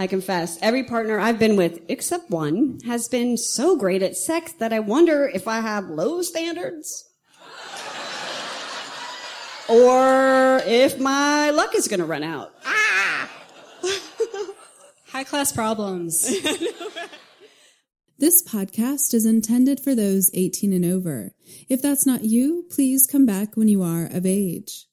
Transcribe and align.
I 0.00 0.06
confess, 0.06 0.58
every 0.62 0.82
partner 0.84 1.20
I've 1.20 1.38
been 1.38 1.56
with, 1.56 1.82
except 1.88 2.30
one, 2.30 2.78
has 2.86 3.06
been 3.06 3.36
so 3.36 3.76
great 3.76 4.02
at 4.02 4.16
sex 4.16 4.50
that 4.54 4.72
I 4.72 4.80
wonder 4.80 5.28
if 5.28 5.46
I 5.46 5.60
have 5.60 5.90
low 5.90 6.22
standards. 6.22 7.06
or 9.68 10.62
if 10.64 10.98
my 10.98 11.50
luck 11.50 11.74
is 11.74 11.86
going 11.86 12.00
to 12.00 12.06
run 12.06 12.22
out. 12.22 12.54
Ah! 12.64 13.30
High 15.08 15.24
class 15.24 15.52
problems. 15.52 16.34
This 18.18 18.42
podcast 18.46 19.14
is 19.14 19.24
intended 19.24 19.80
for 19.80 19.94
those 19.94 20.30
18 20.34 20.74
and 20.74 20.84
over. 20.84 21.32
If 21.70 21.80
that's 21.80 22.04
not 22.04 22.22
you, 22.22 22.66
please 22.70 23.08
come 23.10 23.24
back 23.24 23.56
when 23.56 23.66
you 23.66 23.82
are 23.82 24.04
of 24.04 24.26
age. 24.26 24.84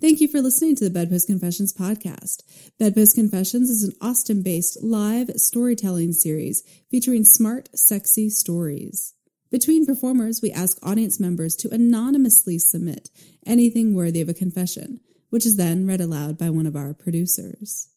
Thank 0.00 0.20
you 0.20 0.28
for 0.28 0.40
listening 0.40 0.76
to 0.76 0.84
the 0.84 0.90
Bedpost 0.90 1.26
Confessions 1.26 1.72
podcast. 1.72 2.44
Bedpost 2.78 3.16
Confessions 3.16 3.68
is 3.68 3.82
an 3.82 3.94
Austin 4.00 4.42
based 4.42 4.80
live 4.80 5.28
storytelling 5.34 6.12
series 6.12 6.62
featuring 6.88 7.24
smart, 7.24 7.68
sexy 7.76 8.30
stories. 8.30 9.14
Between 9.50 9.86
performers, 9.86 10.40
we 10.40 10.52
ask 10.52 10.78
audience 10.84 11.18
members 11.18 11.56
to 11.56 11.74
anonymously 11.74 12.60
submit 12.60 13.10
anything 13.44 13.92
worthy 13.92 14.20
of 14.20 14.28
a 14.28 14.34
confession, 14.34 15.00
which 15.30 15.44
is 15.44 15.56
then 15.56 15.84
read 15.84 16.00
aloud 16.00 16.38
by 16.38 16.48
one 16.48 16.66
of 16.66 16.76
our 16.76 16.94
producers. 16.94 17.88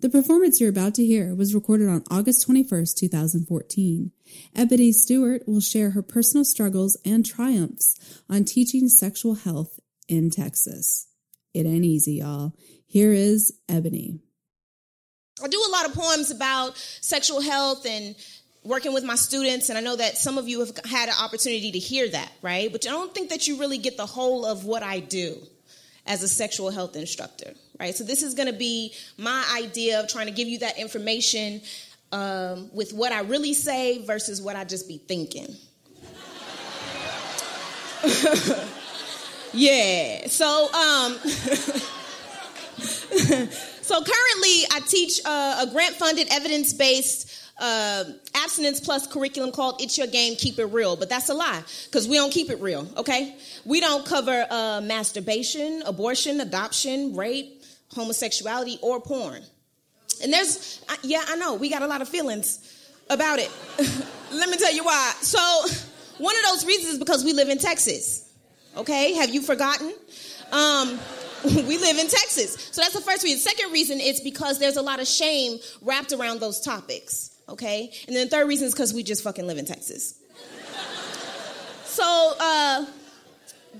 The 0.00 0.10
performance 0.10 0.60
you're 0.60 0.70
about 0.70 0.94
to 0.96 1.06
hear 1.06 1.32
was 1.32 1.54
recorded 1.54 1.88
on 1.88 2.02
August 2.10 2.48
21st, 2.48 2.96
2014. 2.96 4.10
Ebony 4.56 4.90
Stewart 4.90 5.42
will 5.46 5.60
share 5.60 5.90
her 5.90 6.02
personal 6.02 6.44
struggles 6.44 6.98
and 7.04 7.24
triumphs 7.24 8.20
on 8.28 8.44
teaching 8.44 8.88
sexual 8.88 9.36
health 9.36 9.78
in 10.08 10.28
Texas. 10.28 11.06
It 11.56 11.64
ain't 11.64 11.86
easy, 11.86 12.16
y'all. 12.16 12.52
Here 12.86 13.14
is 13.14 13.50
Ebony. 13.66 14.20
I 15.42 15.48
do 15.48 15.58
a 15.66 15.72
lot 15.72 15.86
of 15.86 15.94
poems 15.94 16.30
about 16.30 16.76
sexual 16.76 17.40
health 17.40 17.86
and 17.86 18.14
working 18.62 18.92
with 18.92 19.04
my 19.04 19.14
students, 19.14 19.70
and 19.70 19.78
I 19.78 19.80
know 19.80 19.96
that 19.96 20.18
some 20.18 20.36
of 20.36 20.46
you 20.50 20.60
have 20.60 20.76
had 20.84 21.08
an 21.08 21.14
opportunity 21.18 21.72
to 21.72 21.78
hear 21.78 22.10
that, 22.10 22.30
right? 22.42 22.70
But 22.70 22.86
I 22.86 22.90
don't 22.90 23.14
think 23.14 23.30
that 23.30 23.48
you 23.48 23.58
really 23.58 23.78
get 23.78 23.96
the 23.96 24.04
whole 24.04 24.44
of 24.44 24.66
what 24.66 24.82
I 24.82 25.00
do 25.00 25.38
as 26.04 26.22
a 26.22 26.28
sexual 26.28 26.68
health 26.68 26.94
instructor, 26.94 27.54
right? 27.80 27.94
So 27.94 28.04
this 28.04 28.22
is 28.22 28.34
going 28.34 28.52
to 28.52 28.58
be 28.58 28.92
my 29.16 29.42
idea 29.56 30.00
of 30.00 30.08
trying 30.08 30.26
to 30.26 30.32
give 30.32 30.48
you 30.48 30.58
that 30.58 30.78
information 30.78 31.62
um, 32.12 32.68
with 32.74 32.92
what 32.92 33.12
I 33.12 33.20
really 33.20 33.54
say 33.54 34.04
versus 34.04 34.42
what 34.42 34.56
I 34.56 34.64
just 34.64 34.88
be 34.88 34.98
thinking. 34.98 35.56
Yeah. 39.52 40.28
So, 40.28 40.72
um, 40.72 41.14
so 43.82 44.02
currently, 44.02 44.64
I 44.72 44.80
teach 44.86 45.20
uh, 45.24 45.64
a 45.66 45.70
grant-funded, 45.72 46.28
evidence-based 46.30 47.44
uh, 47.58 48.04
abstinence 48.34 48.80
plus 48.80 49.06
curriculum 49.06 49.50
called 49.50 49.80
"It's 49.80 49.96
Your 49.96 50.06
Game, 50.06 50.36
Keep 50.36 50.58
It 50.58 50.66
Real," 50.66 50.96
but 50.96 51.08
that's 51.08 51.28
a 51.28 51.34
lie 51.34 51.62
because 51.86 52.06
we 52.06 52.16
don't 52.16 52.32
keep 52.32 52.50
it 52.50 52.60
real. 52.60 52.86
Okay, 52.96 53.36
we 53.64 53.80
don't 53.80 54.04
cover 54.04 54.46
uh, 54.50 54.80
masturbation, 54.82 55.82
abortion, 55.86 56.40
adoption, 56.40 57.16
rape, 57.16 57.62
homosexuality, 57.94 58.78
or 58.82 59.00
porn. 59.00 59.42
And 60.22 60.32
there's, 60.32 60.80
yeah, 61.02 61.22
I 61.28 61.36
know 61.36 61.54
we 61.54 61.68
got 61.68 61.82
a 61.82 61.86
lot 61.86 62.00
of 62.02 62.08
feelings 62.08 62.90
about 63.10 63.38
it. 63.38 63.50
Let 64.32 64.48
me 64.48 64.56
tell 64.56 64.72
you 64.72 64.84
why. 64.84 65.12
So, 65.20 65.38
one 66.18 66.34
of 66.36 66.42
those 66.50 66.66
reasons 66.66 66.94
is 66.94 66.98
because 66.98 67.24
we 67.24 67.32
live 67.32 67.48
in 67.48 67.58
Texas. 67.58 68.25
Okay, 68.76 69.14
have 69.14 69.30
you 69.30 69.40
forgotten? 69.40 69.94
Um, 70.52 70.98
we 71.44 71.78
live 71.78 71.98
in 71.98 72.08
Texas. 72.08 72.68
So 72.72 72.82
that's 72.82 72.94
the 72.94 73.00
first 73.00 73.24
reason. 73.24 73.38
Second 73.38 73.72
reason 73.72 74.00
is 74.00 74.20
because 74.20 74.58
there's 74.58 74.76
a 74.76 74.82
lot 74.82 75.00
of 75.00 75.06
shame 75.06 75.58
wrapped 75.80 76.12
around 76.12 76.40
those 76.40 76.60
topics. 76.60 77.30
Okay? 77.48 77.90
And 78.06 78.14
then 78.14 78.26
the 78.26 78.30
third 78.30 78.48
reason 78.48 78.66
is 78.66 78.74
because 78.74 78.92
we 78.92 79.02
just 79.02 79.22
fucking 79.22 79.46
live 79.46 79.56
in 79.58 79.64
Texas. 79.64 80.14
so, 81.84 82.34
uh, 82.38 82.86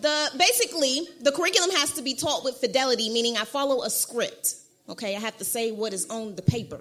the 0.01 0.31
basically 0.39 1.09
the 1.23 1.33
curriculum 1.33 1.71
has 1.71 1.93
to 1.93 2.03
be 2.03 2.15
taught 2.15 2.45
with 2.45 2.57
fidelity, 2.57 3.11
meaning 3.11 3.37
I 3.37 3.45
follow 3.45 3.83
a 3.83 3.91
script. 3.91 4.57
Okay, 4.89 5.17
I 5.17 5.21
have 5.21 5.37
to 5.39 5.45
say 5.45 5.73
what 5.73 5.93
is 5.93 6.07
on 6.11 6.37
the 6.37 6.43
paper. 6.43 6.81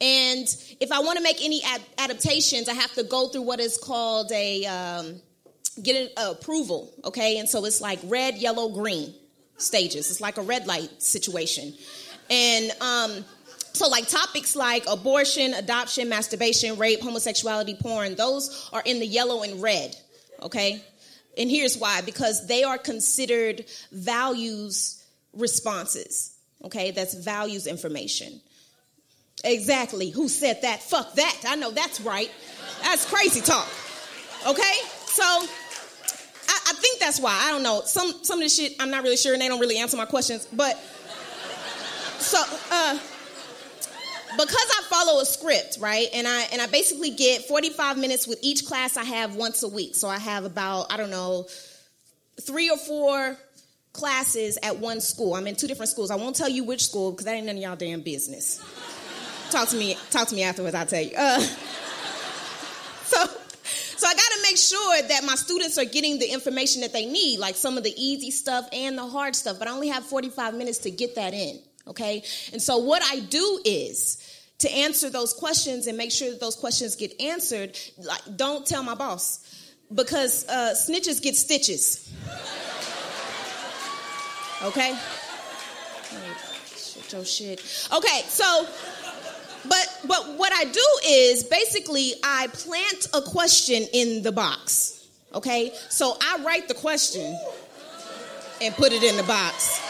And 0.00 0.46
if 0.80 0.92
I 0.92 1.00
want 1.00 1.18
to 1.18 1.22
make 1.22 1.44
any 1.44 1.62
ad- 1.64 1.82
adaptations, 1.98 2.68
I 2.68 2.74
have 2.74 2.92
to 2.94 3.02
go 3.02 3.28
through 3.28 3.42
what 3.42 3.60
is 3.60 3.78
called 3.78 4.30
a 4.32 4.64
um, 4.66 5.20
get 5.82 6.10
an 6.16 6.30
approval, 6.30 6.92
okay? 7.04 7.38
And 7.38 7.48
so 7.48 7.64
it's 7.64 7.80
like 7.80 7.98
red, 8.04 8.36
yellow, 8.36 8.68
green 8.68 9.14
stages. 9.56 10.10
It's 10.10 10.20
like 10.20 10.38
a 10.38 10.42
red 10.42 10.66
light 10.66 11.02
situation. 11.02 11.74
And 12.30 12.70
um, 12.80 13.24
so, 13.72 13.88
like 13.88 14.08
topics 14.08 14.56
like 14.56 14.84
abortion, 14.88 15.54
adoption, 15.54 16.08
masturbation, 16.08 16.76
rape, 16.78 17.00
homosexuality, 17.00 17.74
porn, 17.74 18.16
those 18.16 18.68
are 18.72 18.82
in 18.84 18.98
the 18.98 19.06
yellow 19.06 19.42
and 19.42 19.62
red, 19.62 19.96
okay? 20.42 20.82
And 21.36 21.48
here's 21.48 21.78
why 21.78 22.00
because 22.00 22.46
they 22.46 22.64
are 22.64 22.78
considered 22.78 23.64
values 23.92 25.04
responses, 25.32 26.36
okay? 26.64 26.90
That's 26.90 27.14
values 27.14 27.66
information. 27.66 28.40
Exactly. 29.44 30.10
Who 30.10 30.28
said 30.28 30.62
that? 30.62 30.82
Fuck 30.82 31.14
that. 31.14 31.42
I 31.46 31.54
know 31.54 31.70
that's 31.70 32.00
right. 32.00 32.30
That's 32.82 33.04
crazy 33.04 33.40
talk. 33.40 33.68
Okay? 34.46 34.74
So, 35.06 35.46
think 36.98 37.00
that's 37.00 37.20
why. 37.20 37.38
I 37.46 37.50
don't 37.50 37.62
know. 37.62 37.82
Some 37.84 38.12
some 38.22 38.38
of 38.38 38.44
this 38.44 38.56
shit 38.56 38.74
I'm 38.80 38.90
not 38.90 39.02
really 39.02 39.16
sure, 39.16 39.32
and 39.32 39.42
they 39.42 39.48
don't 39.48 39.60
really 39.60 39.78
answer 39.78 39.96
my 39.96 40.04
questions. 40.04 40.46
But 40.52 40.76
so 42.18 42.38
uh, 42.70 42.98
because 44.32 44.70
I 44.78 44.82
follow 44.88 45.20
a 45.20 45.24
script, 45.24 45.78
right? 45.80 46.08
And 46.12 46.26
I 46.26 46.42
and 46.52 46.60
I 46.60 46.66
basically 46.66 47.10
get 47.10 47.44
45 47.44 47.98
minutes 47.98 48.26
with 48.26 48.38
each 48.42 48.66
class 48.66 48.96
I 48.96 49.04
have 49.04 49.36
once 49.36 49.62
a 49.62 49.68
week. 49.68 49.94
So 49.94 50.08
I 50.08 50.18
have 50.18 50.44
about 50.44 50.92
I 50.92 50.96
don't 50.96 51.10
know 51.10 51.46
three 52.40 52.70
or 52.70 52.78
four 52.78 53.36
classes 53.92 54.58
at 54.62 54.78
one 54.78 55.00
school. 55.00 55.34
I'm 55.34 55.46
in 55.46 55.56
two 55.56 55.66
different 55.66 55.90
schools. 55.90 56.10
I 56.10 56.16
won't 56.16 56.36
tell 56.36 56.48
you 56.48 56.64
which 56.64 56.86
school 56.86 57.12
because 57.12 57.24
that 57.26 57.34
ain't 57.34 57.46
none 57.46 57.56
of 57.56 57.62
y'all 57.62 57.76
damn 57.76 58.02
business. 58.02 58.62
talk 59.50 59.68
to 59.68 59.76
me. 59.76 59.96
Talk 60.10 60.28
to 60.28 60.34
me 60.34 60.42
afterwards. 60.42 60.74
I'll 60.74 60.86
tell 60.86 61.02
you. 61.02 61.12
Uh, 61.16 61.40
so 63.04 63.26
so 63.98 64.06
I 64.06 64.14
got 64.14 64.20
to 64.20 64.42
make 64.42 64.47
sure 64.58 65.02
that 65.02 65.24
my 65.24 65.34
students 65.34 65.78
are 65.78 65.84
getting 65.84 66.18
the 66.18 66.26
information 66.26 66.82
that 66.82 66.92
they 66.92 67.06
need, 67.06 67.38
like 67.38 67.56
some 67.56 67.78
of 67.78 67.84
the 67.84 67.94
easy 67.96 68.30
stuff 68.30 68.68
and 68.72 68.98
the 68.98 69.06
hard 69.06 69.34
stuff. 69.34 69.58
But 69.58 69.68
I 69.68 69.72
only 69.72 69.88
have 69.88 70.04
45 70.04 70.54
minutes 70.54 70.78
to 70.78 70.90
get 70.90 71.14
that 71.14 71.34
in. 71.34 71.58
Okay. 71.86 72.22
And 72.52 72.60
so 72.60 72.78
what 72.78 73.02
I 73.02 73.20
do 73.20 73.60
is 73.64 74.22
to 74.58 74.70
answer 74.70 75.08
those 75.08 75.32
questions 75.32 75.86
and 75.86 75.96
make 75.96 76.12
sure 76.12 76.30
that 76.30 76.40
those 76.40 76.56
questions 76.56 76.96
get 76.96 77.20
answered. 77.20 77.78
Like, 77.96 78.20
don't 78.36 78.66
tell 78.66 78.82
my 78.82 78.94
boss 78.94 79.40
because 79.94 80.46
uh, 80.48 80.74
snitches 80.74 81.22
get 81.22 81.36
stitches. 81.36 82.12
Okay. 84.62 84.98
Shit, 86.76 87.12
your 87.12 87.24
shit. 87.24 87.88
Okay, 87.94 88.22
so 88.26 88.66
but 90.06 90.36
what 90.36 90.52
I 90.52 90.64
do 90.64 90.86
is 91.06 91.44
basically 91.44 92.14
I 92.22 92.48
plant 92.48 93.08
a 93.14 93.22
question 93.22 93.84
in 93.92 94.22
the 94.22 94.32
box. 94.32 95.06
Okay? 95.34 95.72
So 95.88 96.16
I 96.20 96.42
write 96.44 96.68
the 96.68 96.74
question 96.74 97.38
and 98.60 98.74
put 98.74 98.92
it 98.92 99.02
in 99.02 99.16
the 99.16 99.22
box. 99.24 99.80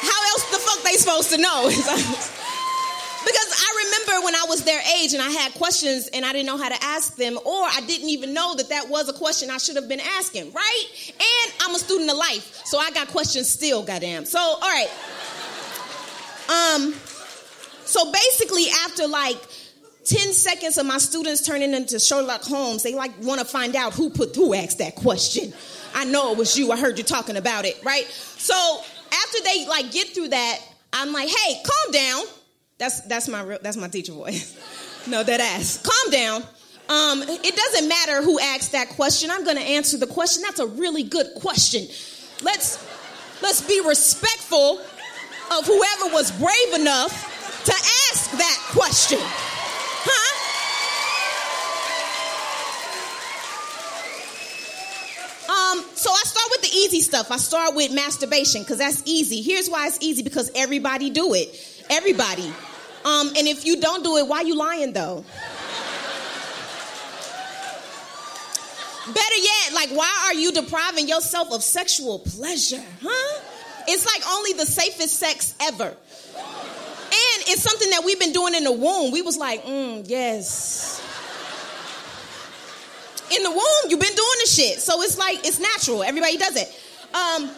How 0.00 0.30
else 0.30 0.50
the 0.50 0.58
fuck 0.58 0.82
they 0.84 0.96
supposed 0.96 1.30
to 1.30 1.38
know? 1.38 1.68
because 1.68 3.50
I 3.52 3.84
remember 3.84 4.24
when 4.24 4.34
I 4.34 4.46
was 4.48 4.64
their 4.64 4.80
age 4.98 5.12
and 5.12 5.22
I 5.22 5.30
had 5.30 5.52
questions 5.54 6.08
and 6.12 6.24
I 6.24 6.32
didn't 6.32 6.46
know 6.46 6.56
how 6.56 6.68
to 6.68 6.82
ask 6.82 7.16
them, 7.16 7.38
or 7.44 7.64
I 7.64 7.80
didn't 7.86 8.08
even 8.08 8.32
know 8.32 8.54
that 8.56 8.68
that 8.70 8.88
was 8.88 9.08
a 9.08 9.12
question 9.12 9.50
I 9.50 9.58
should 9.58 9.76
have 9.76 9.88
been 9.88 10.00
asking, 10.00 10.52
right? 10.52 10.84
And 11.12 11.52
I'm 11.60 11.74
a 11.74 11.78
student 11.78 12.10
of 12.10 12.16
life, 12.16 12.62
so 12.64 12.78
I 12.78 12.90
got 12.90 13.08
questions 13.08 13.48
still, 13.48 13.82
goddamn. 13.82 14.24
So, 14.24 14.38
all 14.38 14.60
right. 14.60 14.88
Um, 16.48 16.94
so 17.84 18.10
basically, 18.12 18.66
after 18.84 19.06
like 19.06 19.36
10 20.04 20.32
seconds 20.32 20.78
of 20.78 20.86
my 20.86 20.98
students 20.98 21.44
turning 21.44 21.74
into 21.74 21.98
Sherlock 21.98 22.42
Holmes, 22.42 22.82
they 22.82 22.94
like 22.94 23.12
want 23.22 23.40
to 23.40 23.46
find 23.46 23.76
out 23.76 23.92
who 23.92 24.10
put 24.10 24.34
who 24.34 24.54
asked 24.54 24.78
that 24.78 24.94
question. 24.94 25.52
I 25.94 26.04
know 26.04 26.32
it 26.32 26.38
was 26.38 26.56
you. 26.56 26.72
I 26.72 26.78
heard 26.78 26.98
you 26.98 27.04
talking 27.04 27.36
about 27.36 27.64
it, 27.64 27.78
right? 27.84 28.04
So 28.06 28.54
after 29.12 29.38
they 29.44 29.66
like 29.66 29.92
get 29.92 30.08
through 30.08 30.28
that, 30.28 30.60
I'm 30.92 31.12
like, 31.12 31.28
hey, 31.28 31.62
calm 31.62 31.92
down. 31.92 32.24
That's 32.78 33.00
that's 33.02 33.28
my 33.28 33.42
real, 33.42 33.58
that's 33.60 33.76
my 33.76 33.88
teacher 33.88 34.12
voice. 34.12 34.56
no, 35.08 35.22
that 35.22 35.40
ass. 35.40 35.82
Calm 35.82 36.12
down. 36.12 36.42
Um, 36.88 37.22
it 37.22 37.54
doesn't 37.54 37.88
matter 37.88 38.22
who 38.22 38.40
asked 38.40 38.72
that 38.72 38.88
question. 38.90 39.30
I'm 39.30 39.44
to 39.44 39.62
answer 39.62 39.98
the 39.98 40.06
question. 40.06 40.42
That's 40.42 40.60
a 40.60 40.66
really 40.66 41.02
good 41.02 41.26
question. 41.36 41.86
Let's 42.42 42.82
let's 43.42 43.60
be 43.60 43.82
respectful 43.86 44.80
of 45.56 45.66
whoever 45.66 46.12
was 46.12 46.30
brave 46.32 46.74
enough 46.80 47.64
to 47.64 47.72
ask 47.72 48.30
that 48.32 48.58
question. 48.70 49.18
Huh? 49.20 50.34
Um, 55.48 55.84
so 55.94 56.10
I 56.10 56.22
start 56.24 56.46
with 56.50 56.62
the 56.62 56.76
easy 56.76 57.00
stuff. 57.00 57.30
I 57.30 57.36
start 57.38 57.74
with 57.74 57.92
masturbation 57.92 58.62
because 58.62 58.78
that's 58.78 59.02
easy. 59.06 59.42
Here's 59.42 59.68
why 59.68 59.86
it's 59.86 59.98
easy 60.00 60.22
because 60.22 60.50
everybody 60.54 61.10
do 61.10 61.34
it. 61.34 61.84
Everybody. 61.90 62.52
Um, 63.04 63.28
and 63.36 63.46
if 63.48 63.64
you 63.64 63.80
don't 63.80 64.04
do 64.04 64.16
it, 64.18 64.26
why 64.26 64.42
you 64.42 64.56
lying 64.56 64.92
though? 64.92 65.24
Better 69.06 69.36
yet, 69.36 69.72
like, 69.72 69.88
why 69.90 70.24
are 70.26 70.34
you 70.34 70.52
depriving 70.52 71.08
yourself 71.08 71.50
of 71.50 71.62
sexual 71.62 72.18
pleasure? 72.18 72.84
Huh? 73.02 73.40
It's 73.90 74.04
like 74.04 74.22
only 74.30 74.52
the 74.52 74.66
safest 74.66 75.18
sex 75.18 75.54
ever. 75.62 75.86
And 75.86 77.42
it's 77.48 77.62
something 77.62 77.88
that 77.90 78.02
we've 78.04 78.20
been 78.20 78.32
doing 78.32 78.54
in 78.54 78.64
the 78.64 78.72
womb. 78.72 79.12
We 79.12 79.22
was 79.22 79.38
like, 79.38 79.64
mm, 79.64 80.04
yes. 80.06 81.02
In 83.34 83.42
the 83.42 83.50
womb, 83.50 83.90
you've 83.90 84.00
been 84.00 84.14
doing 84.14 84.38
the 84.44 84.50
shit. 84.50 84.80
So 84.80 85.00
it's 85.02 85.18
like, 85.18 85.38
it's 85.46 85.58
natural. 85.58 86.02
Everybody 86.02 86.36
does 86.36 86.56
it. 86.56 86.68
Um, 87.14 87.50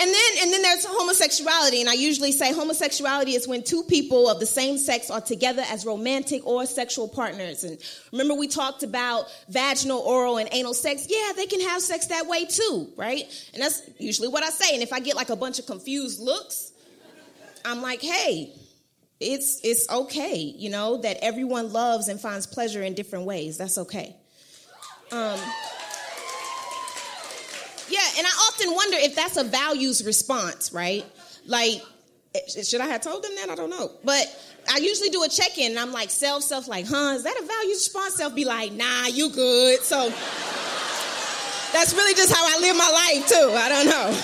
and 0.00 0.10
then 0.12 0.32
and 0.42 0.52
then 0.52 0.62
there's 0.62 0.84
homosexuality, 0.84 1.80
and 1.80 1.88
I 1.88 1.94
usually 1.94 2.32
say 2.32 2.52
homosexuality 2.52 3.34
is 3.34 3.46
when 3.46 3.62
two 3.62 3.82
people 3.84 4.28
of 4.28 4.40
the 4.40 4.46
same 4.46 4.76
sex 4.76 5.10
are 5.10 5.20
together 5.20 5.62
as 5.68 5.86
romantic 5.86 6.46
or 6.46 6.66
sexual 6.66 7.08
partners. 7.08 7.64
And 7.64 7.78
remember 8.12 8.34
we 8.34 8.48
talked 8.48 8.82
about 8.82 9.26
vaginal, 9.48 10.00
oral, 10.00 10.38
and 10.38 10.48
anal 10.52 10.74
sex. 10.74 11.06
Yeah, 11.08 11.32
they 11.36 11.46
can 11.46 11.60
have 11.60 11.80
sex 11.80 12.06
that 12.08 12.26
way 12.26 12.44
too, 12.44 12.88
right? 12.96 13.24
And 13.52 13.62
that's 13.62 13.82
usually 13.98 14.28
what 14.28 14.42
I 14.42 14.50
say. 14.50 14.74
And 14.74 14.82
if 14.82 14.92
I 14.92 15.00
get 15.00 15.16
like 15.16 15.30
a 15.30 15.36
bunch 15.36 15.58
of 15.58 15.66
confused 15.66 16.20
looks, 16.20 16.72
I'm 17.64 17.80
like, 17.80 18.02
hey, 18.02 18.52
it's 19.20 19.60
it's 19.62 19.88
okay, 19.88 20.36
you 20.36 20.70
know, 20.70 20.98
that 20.98 21.18
everyone 21.22 21.72
loves 21.72 22.08
and 22.08 22.20
finds 22.20 22.46
pleasure 22.46 22.82
in 22.82 22.94
different 22.94 23.26
ways. 23.26 23.56
That's 23.58 23.78
okay. 23.78 24.16
Um, 25.12 25.38
yeah, 27.88 28.00
and 28.18 28.26
I 28.26 28.30
often 28.50 28.74
wonder 28.74 28.96
if 28.98 29.14
that's 29.14 29.36
a 29.36 29.44
values 29.44 30.04
response, 30.04 30.72
right? 30.72 31.04
Like, 31.46 31.82
should 32.62 32.80
I 32.80 32.86
have 32.86 33.00
told 33.00 33.22
them 33.22 33.32
that? 33.36 33.50
I 33.50 33.54
don't 33.54 33.70
know. 33.70 33.90
But 34.02 34.26
I 34.72 34.78
usually 34.78 35.10
do 35.10 35.22
a 35.22 35.28
check 35.28 35.58
in 35.58 35.72
and 35.72 35.80
I'm 35.80 35.92
like, 35.92 36.10
self, 36.10 36.42
self, 36.42 36.66
like, 36.68 36.86
huh, 36.86 37.14
is 37.16 37.22
that 37.24 37.36
a 37.36 37.46
values 37.46 37.76
response? 37.76 38.14
Self 38.14 38.34
be 38.34 38.44
like, 38.44 38.72
nah, 38.72 39.06
you 39.06 39.30
good. 39.30 39.80
So 39.80 40.08
that's 41.72 41.92
really 41.94 42.14
just 42.14 42.34
how 42.34 42.44
I 42.44 42.58
live 42.60 42.76
my 42.76 42.90
life 42.90 43.28
too. 43.28 43.52
I 43.54 43.68
don't 43.68 43.86
know. 43.86 44.20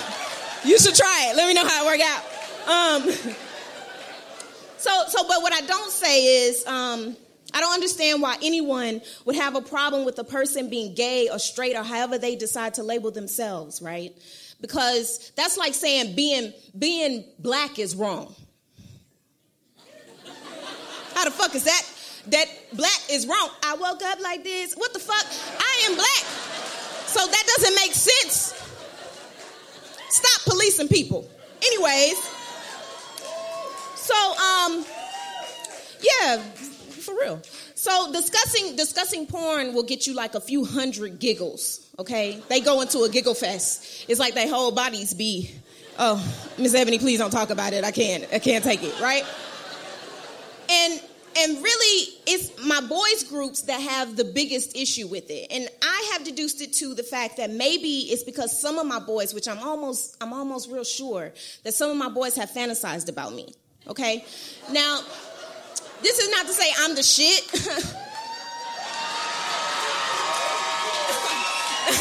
You 0.63 0.77
should 0.77 0.95
try 0.95 1.27
it. 1.29 1.37
Let 1.37 1.47
me 1.47 1.53
know 1.53 1.67
how 1.67 1.83
it 1.83 1.87
work 1.87 2.01
out. 2.01 2.23
Um, 2.67 3.09
so, 4.77 5.03
so, 5.07 5.27
but 5.27 5.41
what 5.41 5.53
I 5.53 5.61
don't 5.61 5.91
say 5.91 6.47
is, 6.47 6.65
um, 6.67 7.15
I 7.53 7.59
don't 7.59 7.73
understand 7.73 8.21
why 8.21 8.37
anyone 8.41 9.01
would 9.25 9.35
have 9.35 9.55
a 9.55 9.61
problem 9.61 10.05
with 10.05 10.17
a 10.19 10.23
person 10.23 10.69
being 10.69 10.95
gay 10.95 11.29
or 11.29 11.39
straight 11.39 11.75
or 11.75 11.83
however 11.83 12.17
they 12.17 12.35
decide 12.35 12.75
to 12.75 12.83
label 12.83 13.11
themselves, 13.11 13.81
right? 13.81 14.15
Because 14.61 15.31
that's 15.35 15.57
like 15.57 15.73
saying 15.73 16.15
being 16.15 16.53
being 16.77 17.25
black 17.39 17.79
is 17.79 17.95
wrong. 17.95 18.33
How 21.15 21.25
the 21.25 21.31
fuck 21.31 21.55
is 21.55 21.65
that? 21.65 21.81
That 22.27 22.45
black 22.73 22.99
is 23.09 23.27
wrong. 23.27 23.49
I 23.63 23.75
woke 23.75 24.01
up 24.03 24.21
like 24.21 24.43
this. 24.43 24.75
What 24.75 24.93
the 24.93 24.99
fuck? 24.99 25.25
I 25.59 25.87
am 25.89 25.95
black. 25.95 26.23
So 27.07 27.25
that 27.25 27.43
doesn't 27.57 27.75
make 27.75 27.93
sense. 27.93 28.57
Stop 30.09 30.53
policing 30.53 30.87
people. 30.87 31.29
Anyways, 31.63 32.17
so 33.95 34.15
um 34.37 34.85
yeah, 36.01 36.43
for 37.01 37.13
real. 37.13 37.41
So 37.75 38.11
discussing 38.11 38.75
discussing 38.75 39.27
porn 39.27 39.73
will 39.73 39.83
get 39.83 40.07
you 40.07 40.13
like 40.13 40.35
a 40.35 40.41
few 40.41 40.65
hundred 40.65 41.19
giggles. 41.19 41.87
Okay, 41.99 42.41
they 42.49 42.61
go 42.61 42.81
into 42.81 43.01
a 43.01 43.09
giggle 43.09 43.33
fest. 43.33 44.05
It's 44.07 44.19
like 44.19 44.33
their 44.33 44.47
whole 44.47 44.71
bodies 44.71 45.13
be, 45.13 45.51
oh, 45.99 46.23
Miss 46.57 46.73
Ebony, 46.73 46.99
please 46.99 47.19
don't 47.19 47.31
talk 47.31 47.49
about 47.49 47.73
it. 47.73 47.83
I 47.83 47.91
can't. 47.91 48.25
I 48.31 48.39
can't 48.39 48.63
take 48.63 48.83
it. 48.83 48.99
Right. 48.99 49.25
And 50.69 51.01
and 51.37 51.57
really, 51.57 52.13
it's 52.27 52.51
my 52.65 52.81
boys 52.81 53.23
groups 53.23 53.63
that 53.63 53.79
have 53.79 54.17
the 54.17 54.25
biggest 54.25 54.75
issue 54.75 55.07
with 55.07 55.29
it. 55.29 55.47
And 55.49 55.69
I 55.81 56.11
have 56.13 56.25
deduced 56.25 56.61
it 56.61 56.73
to 56.73 56.93
the 56.93 57.03
fact 57.03 57.37
that 57.37 57.51
maybe 57.51 58.07
it's 58.09 58.23
because 58.23 58.59
some 58.59 58.77
of 58.77 58.85
my 58.85 58.99
boys, 58.99 59.33
which 59.33 59.47
I'm 59.47 59.59
almost 59.59 60.17
I'm 60.21 60.33
almost 60.33 60.69
real 60.69 60.83
sure 60.83 61.31
that 61.63 61.73
some 61.73 61.89
of 61.89 61.97
my 61.97 62.09
boys 62.09 62.35
have 62.35 62.49
fantasized 62.51 63.09
about 63.09 63.33
me. 63.33 63.53
Okay, 63.87 64.25
now 64.71 65.01
this 66.01 66.19
is 66.19 66.29
not 66.29 66.45
to 66.47 66.53
say 66.53 66.71
I'm 66.79 66.95
the 66.95 67.03
shit. 67.03 67.43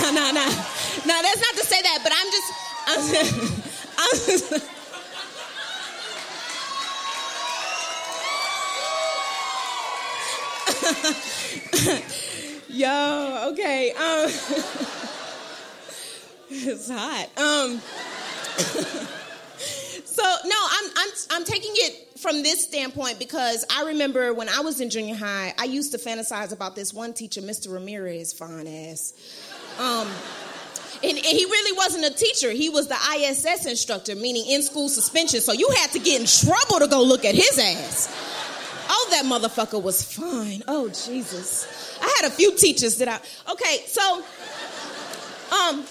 no, 0.02 0.30
no, 0.32 0.44
no. 1.06 1.22
That's 1.22 1.40
not 1.40 1.54
to 1.56 1.64
say 1.64 1.82
that, 1.82 2.00
but 2.02 2.12
I'm 2.14 2.30
just, 2.30 2.52
I'm, 2.86 3.00
I'm 4.62 4.70
Yo, 12.68 13.48
okay. 13.52 13.92
Um, 13.92 14.30
it's 16.48 16.88
hot. 16.88 17.28
Um, 17.36 17.80
so 20.20 20.36
no, 20.44 20.56
I'm 20.70 20.90
I'm 20.96 21.10
I'm 21.30 21.44
taking 21.44 21.70
it 21.74 22.18
from 22.18 22.42
this 22.42 22.62
standpoint 22.62 23.18
because 23.18 23.64
I 23.74 23.84
remember 23.84 24.34
when 24.34 24.50
I 24.50 24.60
was 24.60 24.80
in 24.80 24.90
junior 24.90 25.14
high, 25.14 25.54
I 25.58 25.64
used 25.64 25.92
to 25.92 25.98
fantasize 25.98 26.52
about 26.52 26.76
this 26.76 26.92
one 26.92 27.14
teacher, 27.14 27.40
Mr. 27.40 27.72
Ramirez, 27.72 28.34
fine 28.34 28.66
ass. 28.66 29.14
Um, 29.78 30.06
and, 31.02 31.16
and, 31.16 31.24
he 31.24 31.46
really 31.46 31.74
wasn't 31.78 32.04
a 32.04 32.10
teacher. 32.10 32.50
He 32.50 32.68
was 32.68 32.88
the 32.88 32.98
ISS 33.16 33.64
instructor, 33.64 34.14
meaning 34.14 34.44
in 34.46 34.62
school 34.62 34.90
suspension. 34.90 35.40
So 35.40 35.52
you 35.52 35.70
had 35.78 35.92
to 35.92 35.98
get 35.98 36.20
in 36.20 36.26
trouble 36.26 36.80
to 36.80 36.88
go 36.88 37.02
look 37.02 37.24
at 37.24 37.34
his 37.34 37.58
ass. 37.58 38.14
Oh, 38.90 39.08
that 39.12 39.24
motherfucker 39.24 39.82
was 39.82 40.02
fine. 40.02 40.62
Oh, 40.68 40.88
Jesus. 40.88 41.98
I 42.02 42.14
had 42.20 42.30
a 42.30 42.34
few 42.34 42.54
teachers 42.54 42.98
that 42.98 43.08
I. 43.08 43.52
Okay, 43.52 43.84
so, 43.86 44.22
um, 45.56 45.86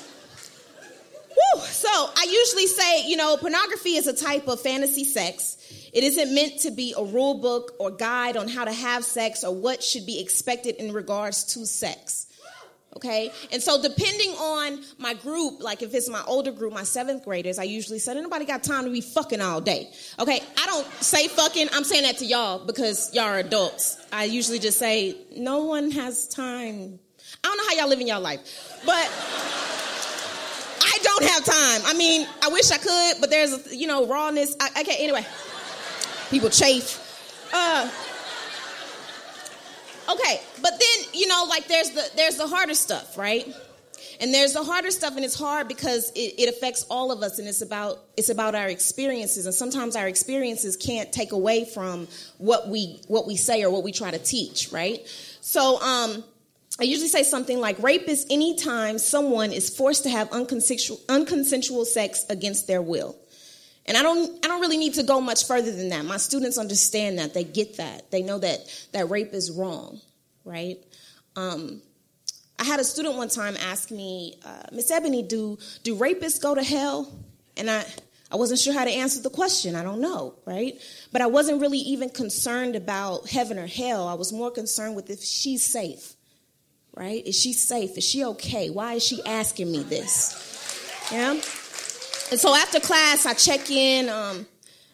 usually 2.31 2.67
say, 2.67 3.07
you 3.07 3.17
know, 3.17 3.37
pornography 3.37 3.95
is 3.95 4.07
a 4.07 4.13
type 4.13 4.47
of 4.47 4.61
fantasy 4.61 5.03
sex 5.03 5.57
it 5.93 6.03
isn't 6.03 6.33
meant 6.33 6.59
to 6.61 6.71
be 6.71 6.93
a 6.97 7.03
rule 7.03 7.35
book 7.35 7.73
or 7.79 7.91
guide 7.91 8.37
on 8.37 8.47
how 8.47 8.65
to 8.65 8.73
have 8.73 9.03
sex 9.03 9.43
or 9.43 9.53
what 9.53 9.83
should 9.83 10.05
be 10.05 10.19
expected 10.19 10.75
in 10.75 10.93
regards 10.93 11.43
to 11.55 11.65
sex. 11.65 12.27
Okay? 12.95 13.31
And 13.51 13.61
so, 13.61 13.81
depending 13.81 14.31
on 14.31 14.83
my 14.97 15.13
group, 15.13 15.61
like 15.61 15.83
if 15.83 15.93
it's 15.93 16.09
my 16.09 16.23
older 16.25 16.51
group, 16.51 16.73
my 16.73 16.83
seventh 16.83 17.23
graders, 17.23 17.59
I 17.59 17.63
usually 17.63 17.99
say, 17.99 18.15
nobody 18.15 18.45
got 18.45 18.63
time 18.63 18.85
to 18.85 18.89
be 18.89 19.01
fucking 19.01 19.41
all 19.41 19.61
day. 19.61 19.91
Okay? 20.17 20.41
I 20.57 20.65
don't 20.65 20.87
say 20.93 21.27
fucking, 21.27 21.69
I'm 21.71 21.83
saying 21.83 22.03
that 22.03 22.17
to 22.17 22.25
y'all 22.25 22.65
because 22.65 23.13
y'all 23.13 23.25
are 23.25 23.38
adults. 23.38 23.98
I 24.12 24.25
usually 24.25 24.59
just 24.59 24.79
say, 24.79 25.15
no 25.36 25.65
one 25.65 25.91
has 25.91 26.27
time. 26.27 27.00
I 27.43 27.48
don't 27.48 27.57
know 27.57 27.63
how 27.69 27.75
y'all 27.75 27.89
live 27.89 28.00
in 28.00 28.07
y'all 28.07 28.21
life, 28.21 28.39
but. 28.86 29.68
I 31.00 31.03
don't 31.03 31.24
have 31.24 31.46
time. 31.46 31.82
I 31.86 31.98
mean, 31.98 32.27
I 32.44 32.50
wish 32.50 32.72
I 32.72 32.77
could, 32.77 33.22
but 33.22 33.29
there's, 33.29 33.74
you 33.74 33.88
know, 33.88 34.08
rawness. 34.08 34.56
I, 34.60 34.82
okay, 34.82 34.98
anyway 35.00 35.25
people 36.29 36.50
chafe. 36.50 37.06
Uh, 37.53 37.89
okay, 40.12 40.41
but 40.62 40.72
then 40.72 41.08
you 41.13 41.27
know, 41.27 41.46
like 41.50 41.68
there's 41.68 41.91
the 41.91 42.10
there's 42.15 42.38
the 42.38 42.48
harder 42.48 42.74
stuff, 42.74 43.18
right? 43.18 43.48
And 44.22 44.34
there's 44.34 44.53
the 44.53 44.63
harder 44.63 44.91
stuff, 44.91 45.15
and 45.15 45.24
it's 45.24 45.38
hard 45.38 45.68
because 45.68 46.12
it, 46.12 46.36
it 46.38 46.50
affects 46.50 46.86
all 46.89 47.12
of 47.12 47.22
us, 47.22 47.39
and 47.39 47.48
it's 47.48 47.62
about 47.62 48.00
it's 48.18 48.29
about 48.29 48.53
our 48.53 48.68
experiences, 48.68 49.46
and 49.46 49.56
sometimes 49.56 49.96
our 49.96 50.08
experiences 50.08 50.75
can't 50.75 51.12
take 51.12 51.32
away 51.32 51.65
from 51.65 52.08
what 52.38 52.70
we 52.70 53.01
what 53.08 53.25
we 53.27 53.36
say 53.36 53.63
or 53.63 53.70
what 53.72 53.84
we 53.84 53.91
try 53.91 54.12
to 54.12 54.20
teach, 54.20 54.72
right? 54.72 55.00
So, 55.41 55.82
um, 55.82 56.24
I 56.79 56.83
usually 56.83 57.09
say 57.09 57.23
something 57.23 57.59
like 57.59 57.81
rape 57.81 58.07
is 58.07 58.25
any 58.29 58.55
time 58.55 58.99
someone 58.99 59.51
is 59.51 59.69
forced 59.69 60.03
to 60.03 60.09
have 60.09 60.29
unconsensual, 60.29 61.03
unconsensual 61.07 61.85
sex 61.85 62.25
against 62.29 62.67
their 62.67 62.81
will. 62.81 63.17
And 63.85 63.97
I 63.97 64.03
don't, 64.03 64.45
I 64.45 64.47
don't 64.47 64.61
really 64.61 64.77
need 64.77 64.93
to 64.95 65.03
go 65.03 65.19
much 65.19 65.47
further 65.47 65.71
than 65.71 65.89
that. 65.89 66.05
My 66.05 66.17
students 66.17 66.57
understand 66.57 67.17
that. 67.17 67.33
They 67.33 67.43
get 67.43 67.77
that. 67.77 68.11
They 68.11 68.21
know 68.21 68.38
that, 68.38 68.59
that 68.91 69.09
rape 69.09 69.33
is 69.33 69.51
wrong, 69.51 69.99
right? 70.45 70.77
Um, 71.35 71.81
I 72.59 72.65
had 72.65 72.79
a 72.79 72.83
student 72.83 73.15
one 73.15 73.29
time 73.29 73.55
ask 73.57 73.89
me, 73.89 74.35
uh, 74.45 74.63
Miss 74.71 74.91
Ebony, 74.91 75.23
do, 75.23 75.57
do 75.83 75.95
rapists 75.95 76.41
go 76.41 76.53
to 76.53 76.61
hell? 76.61 77.11
And 77.57 77.69
I, 77.69 77.83
I 78.31 78.35
wasn't 78.35 78.59
sure 78.59 78.73
how 78.73 78.83
to 78.83 78.91
answer 78.91 79.21
the 79.21 79.29
question. 79.29 79.75
I 79.75 79.83
don't 79.83 80.01
know, 80.01 80.35
right? 80.45 80.79
But 81.11 81.21
I 81.21 81.27
wasn't 81.27 81.61
really 81.61 81.79
even 81.79 82.09
concerned 82.09 82.75
about 82.75 83.27
heaven 83.29 83.57
or 83.57 83.65
hell. 83.65 84.07
I 84.07 84.13
was 84.13 84.31
more 84.31 84.51
concerned 84.51 84.95
with 84.95 85.09
if 85.09 85.23
she's 85.23 85.63
safe, 85.63 86.13
right? 86.96 87.25
Is 87.25 87.39
she 87.39 87.53
safe? 87.53 87.98
Is 87.98 88.03
she 88.03 88.25
okay? 88.25 88.69
Why 88.69 88.93
is 88.96 89.03
she 89.05 89.24
asking 89.25 89.72
me 89.72 89.84
this? 89.84 91.10
Yeah? 91.12 91.31
And 91.31 92.39
so 92.39 92.55
after 92.55 92.79
class, 92.79 93.25
I 93.25 93.34
check 93.34 93.72
in 93.72 94.10
um, 94.10 94.46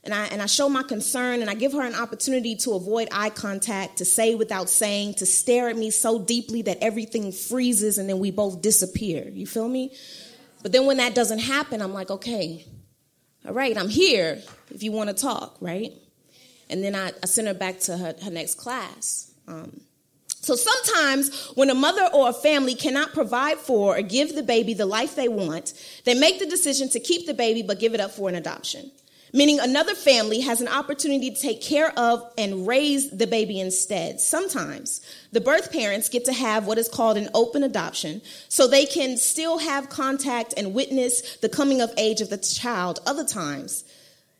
and, 0.03 0.13
I, 0.13 0.25
and 0.27 0.41
I 0.41 0.45
show 0.45 0.69
my 0.69 0.83
concern 0.83 1.41
and 1.41 1.49
I 1.49 1.55
give 1.55 1.73
her 1.73 1.81
an 1.81 1.95
opportunity 1.95 2.55
to 2.57 2.73
avoid 2.73 3.09
eye 3.11 3.31
contact, 3.31 3.97
to 3.97 4.05
say 4.05 4.35
without 4.35 4.69
saying, 4.69 5.15
to 5.15 5.25
stare 5.25 5.67
at 5.67 5.77
me 5.77 5.89
so 5.89 6.19
deeply 6.19 6.61
that 6.63 6.77
everything 6.81 7.31
freezes 7.31 7.97
and 7.97 8.07
then 8.07 8.19
we 8.19 8.31
both 8.31 8.61
disappear. 8.61 9.27
You 9.27 9.47
feel 9.47 9.67
me? 9.67 9.93
But 10.61 10.71
then 10.71 10.85
when 10.85 10.97
that 10.97 11.15
doesn't 11.15 11.39
happen, 11.39 11.81
I'm 11.81 11.93
like, 11.93 12.11
okay, 12.11 12.65
all 13.47 13.53
right, 13.53 13.77
I'm 13.77 13.89
here 13.89 14.41
if 14.71 14.83
you 14.83 14.91
want 14.91 15.09
to 15.09 15.15
talk, 15.15 15.57
right? 15.59 15.91
And 16.69 16.83
then 16.83 16.95
I, 16.95 17.11
I 17.21 17.25
send 17.25 17.47
her 17.47 17.53
back 17.53 17.79
to 17.81 17.97
her, 17.97 18.15
her 18.23 18.31
next 18.31 18.55
class. 18.55 19.31
Um, 19.47 19.81
so 20.45 20.55
sometimes 20.55 21.47
when 21.55 21.69
a 21.69 21.75
mother 21.75 22.09
or 22.13 22.29
a 22.29 22.33
family 22.33 22.75
cannot 22.75 23.13
provide 23.13 23.57
for 23.57 23.97
or 23.97 24.01
give 24.01 24.35
the 24.35 24.43
baby 24.43 24.73
the 24.73 24.85
life 24.85 25.15
they 25.15 25.27
want, 25.27 25.73
they 26.05 26.13
make 26.13 26.39
the 26.39 26.45
decision 26.45 26.89
to 26.89 26.99
keep 26.99 27.25
the 27.25 27.33
baby 27.33 27.63
but 27.63 27.79
give 27.79 27.93
it 27.93 27.99
up 27.99 28.11
for 28.11 28.29
an 28.29 28.35
adoption 28.35 28.91
meaning 29.35 29.59
another 29.59 29.93
family 29.93 30.39
has 30.39 30.61
an 30.61 30.67
opportunity 30.69 31.29
to 31.29 31.39
take 31.39 31.61
care 31.61 31.91
of 31.99 32.23
and 32.37 32.65
raise 32.65 33.09
the 33.11 33.27
baby 33.27 33.59
instead. 33.59 34.21
Sometimes 34.21 35.01
the 35.33 35.41
birth 35.41 35.73
parents 35.73 36.07
get 36.07 36.23
to 36.25 36.33
have 36.33 36.65
what 36.65 36.77
is 36.77 36.87
called 36.87 37.17
an 37.17 37.29
open 37.33 37.61
adoption, 37.61 38.21
so 38.47 38.65
they 38.65 38.85
can 38.85 39.17
still 39.17 39.57
have 39.57 39.89
contact 39.89 40.53
and 40.55 40.73
witness 40.73 41.35
the 41.37 41.49
coming 41.49 41.81
of 41.81 41.91
age 41.97 42.21
of 42.21 42.29
the 42.29 42.37
child. 42.37 42.99
Other 43.05 43.25
times, 43.25 43.83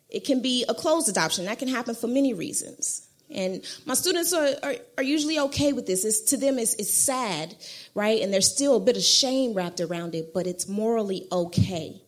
it 0.09 0.23
can 0.23 0.41
be 0.41 0.63
a 0.69 0.73
closed 0.73 1.09
adoption. 1.09 1.43
That 1.45 1.59
can 1.59 1.67
happen 1.67 1.93
for 1.93 2.07
many 2.07 2.33
reasons. 2.33 3.05
And 3.33 3.63
my 3.85 3.95
students 3.95 4.33
are, 4.33 4.49
are, 4.61 4.75
are 4.97 5.03
usually 5.03 5.39
okay 5.39 5.73
with 5.73 5.87
this. 5.87 6.05
It's, 6.05 6.21
to 6.21 6.37
them, 6.37 6.59
it's, 6.59 6.75
it's 6.75 6.93
sad, 6.93 7.55
right? 7.95 8.21
And 8.21 8.31
there's 8.33 8.51
still 8.51 8.75
a 8.75 8.79
bit 8.79 8.97
of 8.97 9.03
shame 9.03 9.53
wrapped 9.53 9.81
around 9.81 10.13
it, 10.13 10.33
but 10.33 10.45
it's 10.47 10.67
morally 10.67 11.27
okay. 11.31 12.01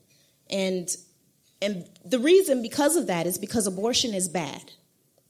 And 0.49 0.89
and 1.61 1.89
the 2.05 2.19
reason 2.19 2.61
because 2.61 2.95
of 2.95 3.07
that 3.07 3.25
is 3.25 3.37
because 3.37 3.67
abortion 3.67 4.13
is 4.13 4.29
bad. 4.29 4.71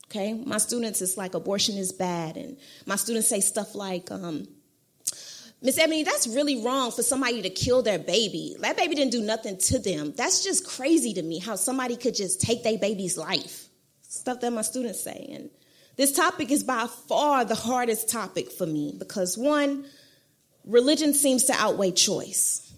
Okay, 0.05 0.33
my 0.33 0.57
students 0.57 1.01
it's 1.01 1.17
like 1.17 1.33
abortion 1.33 1.77
is 1.77 1.91
bad, 1.91 2.37
and 2.37 2.57
my 2.85 2.95
students 2.95 3.27
say 3.27 3.41
stuff 3.41 3.75
like, 3.75 4.09
um, 4.09 4.47
Miss 5.61 5.77
Ebony, 5.77 6.03
that's 6.03 6.27
really 6.27 6.63
wrong 6.63 6.91
for 6.91 7.01
somebody 7.01 7.41
to 7.41 7.49
kill 7.49 7.81
their 7.81 7.99
baby. 7.99 8.55
That 8.59 8.77
baby 8.77 8.95
didn't 8.95 9.11
do 9.11 9.21
nothing 9.21 9.57
to 9.57 9.79
them. 9.79 10.13
That's 10.15 10.43
just 10.43 10.67
crazy 10.67 11.13
to 11.15 11.21
me 11.21 11.39
how 11.39 11.55
somebody 11.55 11.95
could 11.95 12.15
just 12.15 12.41
take 12.41 12.63
their 12.63 12.77
baby's 12.77 13.17
life. 13.17 13.67
Stuff 14.01 14.39
that 14.41 14.51
my 14.51 14.61
students 14.61 15.03
say. 15.03 15.29
And 15.33 15.49
this 15.97 16.11
topic 16.11 16.51
is 16.51 16.63
by 16.63 16.87
far 17.07 17.43
the 17.43 17.55
hardest 17.55 18.09
topic 18.09 18.51
for 18.51 18.65
me 18.65 18.95
because 18.97 19.37
one, 19.37 19.85
religion 20.63 21.13
seems 21.13 21.45
to 21.45 21.53
outweigh 21.53 21.91
choice. 21.91 22.71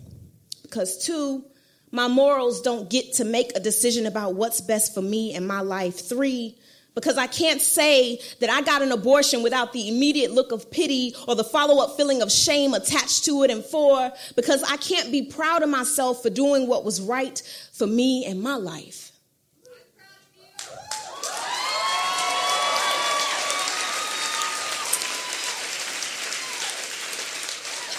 Because 0.64 1.06
two, 1.06 1.44
my 1.92 2.08
morals 2.08 2.62
don't 2.62 2.90
get 2.90 3.16
to 3.16 3.26
make 3.26 3.56
a 3.56 3.60
decision 3.60 4.06
about 4.06 4.36
what's 4.36 4.62
best 4.62 4.94
for 4.94 5.02
me 5.02 5.34
and 5.34 5.48
my 5.48 5.62
life. 5.62 6.08
Three, 6.08 6.58
because 6.96 7.18
I 7.18 7.28
can't 7.28 7.62
say 7.62 8.20
that 8.40 8.50
I 8.50 8.62
got 8.62 8.82
an 8.82 8.92
abortion 8.92 9.44
without 9.44 9.74
the 9.74 9.90
immediate 9.90 10.32
look 10.32 10.52
of 10.52 10.70
pity 10.72 11.16
or 11.28 11.36
the 11.36 11.44
follow 11.44 11.84
up 11.84 11.98
feeling 11.98 12.22
of 12.22 12.32
shame 12.32 12.74
attached 12.74 13.26
to 13.26 13.44
it. 13.44 13.52
And 13.52 13.66
four, 13.66 14.12
because 14.36 14.64
I 14.64 14.78
can't 14.78 15.12
be 15.12 15.24
proud 15.24 15.64
of 15.64 15.70
myself 15.70 16.22
for 16.22 16.30
doing 16.30 16.68
what 16.68 16.86
was 16.86 17.02
right 17.02 17.42
for 17.74 17.88
me 17.88 18.26
and 18.26 18.42
my 18.42 18.56
life. 18.56 19.12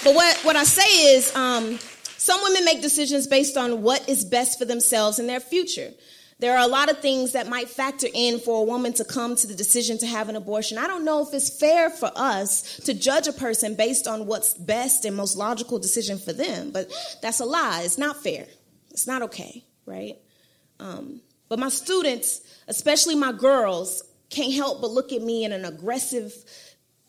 But 0.02 0.14
what, 0.14 0.36
what 0.44 0.56
I 0.56 0.64
say 0.64 1.14
is, 1.14 1.34
um, 1.36 1.78
some 2.16 2.42
women 2.42 2.64
make 2.64 2.82
decisions 2.82 3.26
based 3.26 3.56
on 3.56 3.82
what 3.82 4.08
is 4.08 4.24
best 4.24 4.58
for 4.58 4.64
themselves 4.64 5.18
and 5.18 5.28
their 5.28 5.40
future. 5.40 5.90
There 6.38 6.56
are 6.56 6.64
a 6.64 6.68
lot 6.68 6.90
of 6.90 7.00
things 7.00 7.32
that 7.32 7.48
might 7.48 7.68
factor 7.68 8.06
in 8.14 8.40
for 8.40 8.62
a 8.62 8.64
woman 8.64 8.94
to 8.94 9.04
come 9.04 9.36
to 9.36 9.46
the 9.46 9.54
decision 9.54 9.98
to 9.98 10.06
have 10.06 10.30
an 10.30 10.36
abortion. 10.36 10.78
I 10.78 10.86
don't 10.86 11.04
know 11.04 11.22
if 11.22 11.34
it's 11.34 11.50
fair 11.60 11.90
for 11.90 12.10
us 12.16 12.78
to 12.84 12.94
judge 12.94 13.26
a 13.26 13.32
person 13.32 13.74
based 13.74 14.08
on 14.08 14.26
what's 14.26 14.54
best 14.54 15.04
and 15.04 15.14
most 15.14 15.36
logical 15.36 15.78
decision 15.78 16.18
for 16.18 16.32
them, 16.32 16.70
but 16.70 16.90
that's 17.20 17.40
a 17.40 17.44
lie. 17.44 17.82
It's 17.84 17.98
not 17.98 18.22
fair. 18.22 18.46
It's 18.90 19.06
not 19.06 19.20
okay, 19.22 19.64
right? 19.84 20.16
Um, 20.78 21.20
but 21.50 21.58
my 21.58 21.68
students, 21.68 22.40
especially 22.68 23.16
my 23.16 23.32
girls, 23.32 24.02
can't 24.30 24.54
help 24.54 24.80
but 24.80 24.90
look 24.90 25.12
at 25.12 25.20
me 25.20 25.44
in 25.44 25.52
an 25.52 25.66
aggressive, 25.66 26.32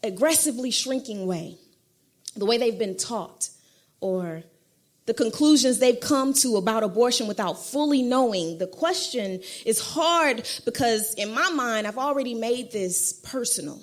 aggressively 0.03 0.71
shrinking 0.71 1.25
way, 1.25 1.57
the 2.35 2.45
way 2.45 2.57
they've 2.57 2.79
been 2.79 2.97
taught, 2.97 3.49
or 3.99 4.43
the 5.05 5.13
conclusions 5.13 5.79
they've 5.79 5.99
come 5.99 6.33
to 6.33 6.57
about 6.57 6.83
abortion 6.83 7.27
without 7.27 7.53
fully 7.53 8.01
knowing. 8.01 8.57
The 8.59 8.67
question 8.67 9.41
is 9.65 9.79
hard 9.79 10.47
because 10.63 11.13
in 11.15 11.33
my 11.33 11.49
mind, 11.49 11.87
I've 11.87 11.97
already 11.97 12.33
made 12.33 12.71
this 12.71 13.13
personal, 13.13 13.81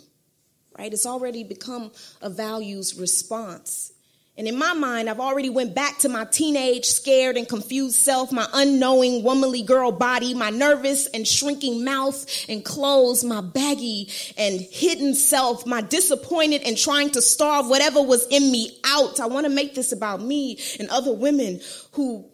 right? 0.78 0.92
It's 0.92 1.06
already 1.06 1.44
become 1.44 1.90
a 2.22 2.30
values 2.30 2.98
response. 2.98 3.92
And 4.38 4.46
in 4.46 4.56
my 4.56 4.72
mind, 4.72 5.10
I've 5.10 5.18
already 5.18 5.50
went 5.50 5.74
back 5.74 5.98
to 5.98 6.08
my 6.08 6.24
teenage, 6.24 6.84
scared 6.84 7.36
and 7.36 7.48
confused 7.48 7.96
self, 7.96 8.30
my 8.30 8.46
unknowing, 8.52 9.24
womanly 9.24 9.62
girl 9.62 9.90
body, 9.90 10.32
my 10.32 10.50
nervous 10.50 11.08
and 11.08 11.26
shrinking 11.26 11.84
mouth 11.84 12.24
and 12.48 12.64
clothes, 12.64 13.24
my 13.24 13.40
baggy 13.40 14.12
and 14.36 14.60
hidden 14.60 15.16
self, 15.16 15.66
my 15.66 15.80
disappointed 15.80 16.62
and 16.62 16.78
trying 16.78 17.10
to 17.10 17.20
starve 17.20 17.68
whatever 17.68 18.00
was 18.00 18.28
in 18.28 18.52
me 18.52 18.78
out. 18.86 19.18
I 19.18 19.26
want 19.26 19.46
to 19.46 19.50
make 19.50 19.74
this 19.74 19.90
about 19.90 20.22
me 20.22 20.60
and 20.78 20.88
other 20.88 21.12
women 21.12 21.60
who 21.92 22.24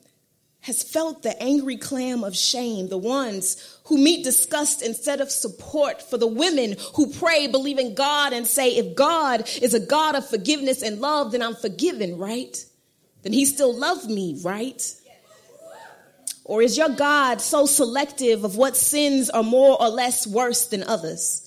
has 0.64 0.82
felt 0.82 1.22
the 1.22 1.42
angry 1.42 1.76
clam 1.76 2.24
of 2.24 2.34
shame, 2.34 2.88
the 2.88 2.96
ones 2.96 3.78
who 3.84 3.98
meet 3.98 4.24
disgust 4.24 4.80
instead 4.80 5.20
of 5.20 5.30
support, 5.30 6.00
for 6.00 6.16
the 6.16 6.26
women 6.26 6.74
who 6.94 7.12
pray, 7.12 7.46
believe 7.46 7.78
in 7.78 7.94
God, 7.94 8.32
and 8.32 8.46
say, 8.46 8.70
if 8.70 8.96
God 8.96 9.46
is 9.60 9.74
a 9.74 9.80
God 9.80 10.14
of 10.14 10.26
forgiveness 10.26 10.80
and 10.80 11.02
love, 11.02 11.32
then 11.32 11.42
I'm 11.42 11.54
forgiven, 11.54 12.16
right? 12.16 12.56
Then 13.20 13.34
He 13.34 13.44
still 13.44 13.78
loved 13.78 14.08
me, 14.08 14.40
right? 14.42 14.82
Or 16.44 16.62
is 16.62 16.78
your 16.78 16.88
God 16.88 17.42
so 17.42 17.66
selective 17.66 18.42
of 18.44 18.56
what 18.56 18.74
sins 18.74 19.28
are 19.28 19.42
more 19.42 19.80
or 19.80 19.90
less 19.90 20.26
worse 20.26 20.68
than 20.68 20.82
others? 20.82 21.43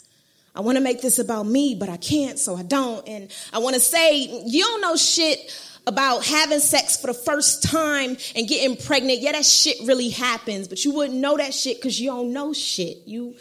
I 0.57 0.61
want 0.61 0.75
to 0.75 0.83
make 0.83 1.01
this 1.01 1.19
about 1.19 1.45
me, 1.45 1.75
but 1.75 1.87
I 1.87 1.97
can't, 1.97 2.39
so 2.39 2.55
I 2.55 2.63
don't. 2.63 3.07
And 3.07 3.31
I 3.53 3.59
want 3.59 3.75
to 3.75 3.79
say, 3.79 4.21
you 4.23 4.63
don't 4.63 4.81
know 4.81 4.95
shit 4.95 5.39
about 5.85 6.25
having 6.25 6.59
sex 6.59 6.99
for 6.99 7.05
the 7.05 7.13
first 7.13 7.61
time 7.61 8.17
and 8.35 8.47
getting 8.47 8.75
pregnant. 8.75 9.19
Yeah, 9.19 9.33
that 9.33 9.45
shit 9.45 9.77
really 9.85 10.09
happens, 10.09 10.67
but 10.67 10.83
you 10.83 10.95
wouldn't 10.95 11.19
know 11.19 11.37
that 11.37 11.53
shit 11.53 11.77
because 11.77 11.99
you 12.01 12.09
don't 12.09 12.33
know 12.33 12.53
shit. 12.53 12.97
You 13.05 13.35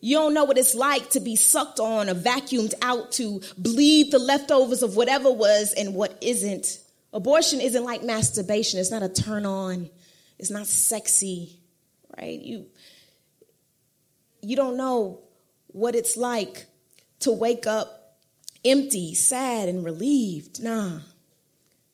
you 0.00 0.16
don't 0.16 0.34
know 0.34 0.44
what 0.44 0.58
it's 0.58 0.74
like 0.74 1.10
to 1.10 1.20
be 1.20 1.36
sucked 1.36 1.78
on 1.78 2.10
or 2.10 2.14
vacuumed 2.14 2.74
out 2.82 3.12
to 3.12 3.40
bleed 3.56 4.10
the 4.10 4.18
leftovers 4.18 4.82
of 4.82 4.96
whatever 4.96 5.30
was 5.30 5.72
and 5.74 5.94
what 5.94 6.18
isn't. 6.20 6.78
Abortion 7.12 7.60
isn't 7.60 7.84
like 7.84 8.02
masturbation. 8.02 8.80
It's 8.80 8.90
not 8.90 9.04
a 9.04 9.08
turn 9.08 9.46
on. 9.46 9.88
It's 10.38 10.50
not 10.50 10.66
sexy, 10.66 11.60
right? 12.18 12.40
You 12.40 12.66
you 14.42 14.56
don't 14.56 14.76
know 14.76 15.20
what 15.72 15.94
it's 15.94 16.16
like 16.16 16.66
to 17.20 17.32
wake 17.32 17.66
up 17.66 18.16
empty, 18.64 19.14
sad, 19.14 19.68
and 19.68 19.84
relieved. 19.84 20.62
Nah. 20.62 21.00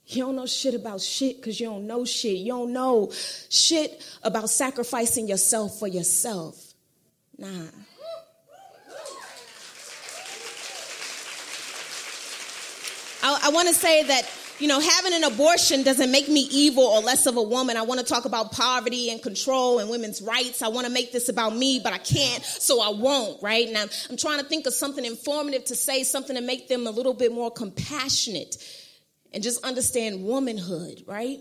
You 0.09 0.25
don't 0.25 0.37
know 0.37 0.47
shit 0.47 0.75
about 0.75 1.01
shit 1.01 1.37
because 1.37 1.59
you 1.59 1.67
don't 1.67 1.87
know 1.87 2.05
shit. 2.05 2.37
You 2.39 2.53
don't 2.53 2.73
know 2.73 3.11
shit 3.49 4.05
about 4.23 4.51
sacrificing 4.51 5.27
yourself 5.27 5.79
for 5.79 5.89
yourself. 5.89 6.75
Nah. 7.37 7.67
I, 13.23 13.41
I 13.45 13.49
want 13.51 13.67
to 13.67 13.75
say 13.75 14.05
that, 14.05 14.31
you 14.59 14.69
know, 14.69 14.81
having 14.81 15.13
an 15.13 15.25
abortion 15.25 15.83
doesn't 15.83 16.11
make 16.11 16.29
me 16.29 16.49
evil 16.51 16.85
or 16.85 17.01
less 17.01 17.27
of 17.27 17.37
a 17.37 17.43
woman. 17.43 17.77
I 17.77 17.83
want 17.83 18.01
to 18.01 18.07
talk 18.07 18.25
about 18.25 18.53
poverty 18.53 19.11
and 19.11 19.23
control 19.23 19.79
and 19.81 19.91
women's 19.91 20.23
rights. 20.23 20.63
I 20.63 20.69
want 20.69 20.87
to 20.87 20.93
make 20.93 21.13
this 21.13 21.29
about 21.29 21.55
me, 21.55 21.81
but 21.83 21.93
I 21.93 21.99
can't, 21.99 22.43
so 22.43 22.81
I 22.81 22.89
won't, 22.99 23.43
right? 23.43 23.71
Now, 23.71 23.85
I'm 24.09 24.17
trying 24.17 24.39
to 24.39 24.45
think 24.45 24.67
of 24.67 24.73
something 24.73 25.05
informative 25.05 25.65
to 25.67 25.77
say, 25.77 26.05
something 26.05 26.37
to 26.37 26.43
make 26.43 26.69
them 26.69 26.87
a 26.87 26.91
little 26.91 27.13
bit 27.13 27.33
more 27.33 27.51
compassionate 27.51 28.57
and 29.33 29.43
just 29.43 29.63
understand 29.65 30.25
womanhood, 30.25 31.05
right? 31.07 31.41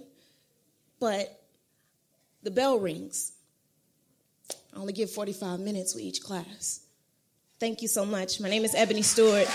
But 1.00 1.41
the 2.43 2.51
bell 2.51 2.79
rings. 2.79 3.31
I 4.75 4.79
only 4.79 4.93
give 4.93 5.10
45 5.10 5.62
minutes 5.62 5.95
with 5.95 6.03
each 6.03 6.22
class. 6.22 6.81
Thank 7.60 7.81
you 7.81 7.88
so 7.88 8.05
much. 8.05 8.41
My 8.41 8.50
name 8.50 8.65
is 8.65 8.75
Ebony 8.75 9.01
Stewart. 9.01 9.48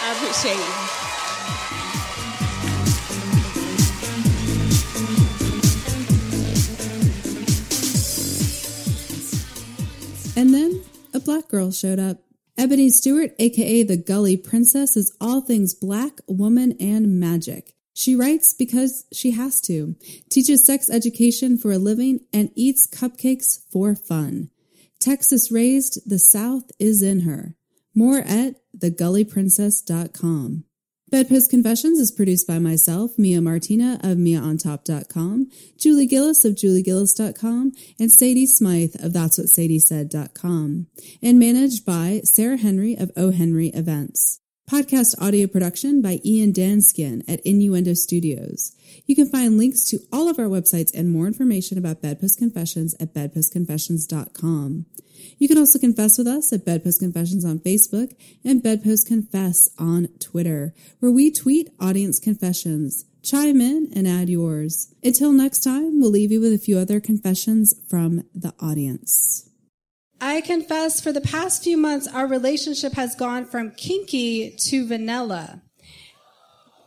I 0.00 0.12
appreciate 0.16 0.56
you. 0.56 1.97
And 10.38 10.54
then 10.54 10.84
a 11.12 11.18
black 11.18 11.48
girl 11.48 11.72
showed 11.72 11.98
up. 11.98 12.18
Ebony 12.56 12.90
Stewart, 12.90 13.32
aka 13.40 13.82
the 13.82 13.96
Gully 13.96 14.36
Princess, 14.36 14.96
is 14.96 15.12
all 15.20 15.40
things 15.40 15.74
black, 15.74 16.20
woman, 16.28 16.76
and 16.78 17.18
magic. 17.18 17.74
She 17.92 18.14
writes 18.14 18.54
because 18.54 19.04
she 19.12 19.32
has 19.32 19.60
to, 19.62 19.96
teaches 20.30 20.64
sex 20.64 20.88
education 20.88 21.58
for 21.58 21.72
a 21.72 21.78
living, 21.78 22.20
and 22.32 22.52
eats 22.54 22.86
cupcakes 22.86 23.68
for 23.72 23.96
fun. 23.96 24.50
Texas 25.00 25.50
raised, 25.50 26.08
the 26.08 26.20
South 26.20 26.70
is 26.78 27.02
in 27.02 27.22
her. 27.22 27.56
More 27.92 28.18
at 28.18 28.54
thegullyprincess.com. 28.78 30.64
Bedpost 31.10 31.48
Confessions 31.48 31.98
is 31.98 32.12
produced 32.12 32.46
by 32.46 32.58
myself, 32.58 33.18
Mia 33.18 33.40
Martina 33.40 33.98
of 34.02 34.18
MiaOnTop.com, 34.18 35.50
Julie 35.78 36.06
Gillis 36.06 36.44
of 36.44 36.54
JulieGillis.com, 36.54 37.72
and 37.98 38.12
Sadie 38.12 38.46
Smythe 38.46 38.94
of 39.02 39.14
That's 39.14 39.38
What 39.38 39.48
Sadie 39.48 39.78
Said.com, 39.78 40.86
and 41.22 41.38
managed 41.38 41.86
by 41.86 42.20
Sarah 42.24 42.58
Henry 42.58 42.94
of 42.94 43.10
O. 43.16 43.30
Henry 43.30 43.68
Events. 43.68 44.40
Podcast 44.70 45.14
audio 45.18 45.46
production 45.46 46.02
by 46.02 46.20
Ian 46.26 46.52
Danskin 46.52 47.24
at 47.26 47.40
Innuendo 47.40 47.94
Studios. 47.94 48.76
You 49.08 49.16
can 49.16 49.26
find 49.26 49.56
links 49.56 49.84
to 49.84 50.00
all 50.12 50.28
of 50.28 50.38
our 50.38 50.44
websites 50.46 50.94
and 50.94 51.10
more 51.10 51.26
information 51.26 51.78
about 51.78 52.02
Bedpost 52.02 52.38
Confessions 52.38 52.94
at 53.00 53.14
bedpostconfessions.com. 53.14 54.84
You 55.38 55.48
can 55.48 55.56
also 55.56 55.78
confess 55.78 56.18
with 56.18 56.26
us 56.26 56.52
at 56.52 56.66
Bedpost 56.66 57.00
Confessions 57.00 57.42
on 57.42 57.58
Facebook 57.60 58.14
and 58.44 58.62
Bedpost 58.62 59.08
Confess 59.08 59.70
on 59.78 60.08
Twitter, 60.20 60.74
where 61.00 61.10
we 61.10 61.30
tweet 61.30 61.70
audience 61.80 62.18
confessions. 62.18 63.06
Chime 63.22 63.62
in 63.62 63.90
and 63.96 64.06
add 64.06 64.28
yours. 64.28 64.94
Until 65.02 65.32
next 65.32 65.60
time, 65.60 66.00
we'll 66.00 66.10
leave 66.10 66.30
you 66.30 66.42
with 66.42 66.52
a 66.52 66.58
few 66.58 66.76
other 66.76 67.00
confessions 67.00 67.74
from 67.88 68.24
the 68.34 68.52
audience. 68.60 69.48
I 70.20 70.42
confess 70.42 71.00
for 71.00 71.12
the 71.12 71.20
past 71.22 71.64
few 71.64 71.78
months, 71.78 72.06
our 72.06 72.26
relationship 72.26 72.92
has 72.92 73.14
gone 73.14 73.46
from 73.46 73.70
kinky 73.70 74.54
to 74.66 74.86
vanilla. 74.86 75.62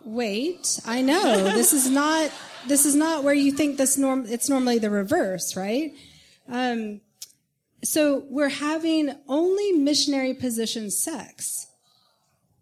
Wait, 0.04 0.80
I 0.86 1.02
know 1.02 1.44
this 1.44 1.74
is 1.74 1.90
not 1.90 2.32
this 2.68 2.86
is 2.86 2.96
not 2.96 3.24
where 3.24 3.34
you 3.34 3.52
think 3.52 3.78
this 3.78 3.98
norm. 3.98 4.26
It's 4.28 4.50
normally 4.50 4.80
the 4.80 4.90
reverse, 4.90 5.56
right? 5.56 5.94
Um, 6.48 7.02
so 7.84 8.24
we're 8.30 8.50
having 8.50 9.14
only 9.28 9.72
missionary 9.72 10.34
position 10.34 10.92
sex. 10.92 11.68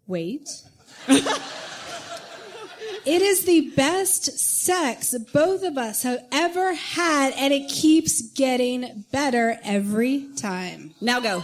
Wait. 0.08 0.50
it 1.08 1.22
is 3.05 3.46
the 3.46 3.72
best 3.72 4.39
sex 4.39 5.15
both 5.34 5.63
of 5.63 5.77
us 5.77 6.03
have 6.03 6.25
ever 6.31 6.74
had, 6.74 7.34
and 7.34 7.53
it 7.53 7.69
keeps 7.69 8.22
getting 8.34 9.05
better 9.12 9.60
every 9.63 10.27
time. 10.36 10.93
Now 11.01 11.19
go. 11.19 11.43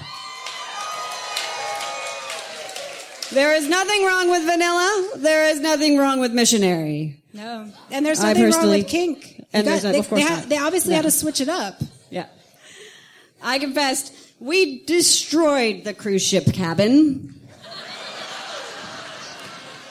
There 3.31 3.53
is 3.55 3.67
nothing 3.67 4.05
wrong 4.05 4.29
with 4.29 4.43
vanilla. 4.45 5.09
There 5.17 5.45
is 5.49 5.59
nothing 5.59 5.97
wrong 5.97 6.19
with 6.19 6.31
missionary. 6.33 7.19
No. 7.33 7.69
And 7.91 8.05
there's 8.05 8.21
nothing 8.21 8.51
wrong 8.51 8.69
with 8.69 8.87
kink. 8.87 9.37
You 9.39 9.45
and 9.53 9.65
got- 9.65 9.71
there's 9.71 9.83
no- 9.83 9.91
they, 9.93 9.99
of 9.99 10.09
course 10.09 10.21
they, 10.21 10.27
ha- 10.27 10.43
they 10.47 10.57
obviously 10.57 10.91
Yeah. 10.91 10.97
had 10.97 11.03
to 11.05 11.11
switch 11.11 11.41
it 11.41 11.49
up. 11.49 11.81
Yeah. 12.09 12.25
I 13.41 13.59
confessed, 13.59 14.13
we 14.39 14.83
destroyed 14.85 15.83
the 15.83 15.93
cruise 15.93 16.21
ship 16.25 16.45
cabin. 16.53 17.33